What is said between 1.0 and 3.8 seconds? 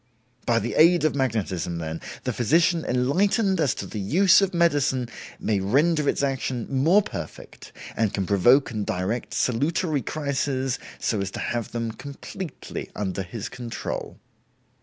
of magnetism, then, the physician enlightened as